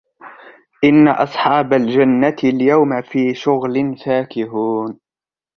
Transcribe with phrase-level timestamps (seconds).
[0.83, 4.99] إِنَّ أَصْحَابَ الْجَنَّةِ الْيَوْمَ فِي شُغُلٍ فَاكِهُونَ